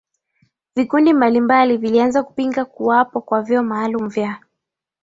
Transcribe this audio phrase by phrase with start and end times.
[0.75, 4.37] vikundi mbalimbali vilianza kupinga kuwapo kwa vyeo maalumu vya